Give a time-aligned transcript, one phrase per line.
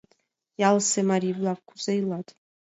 [0.67, 2.27] Ялысе марий-влак кузе илат?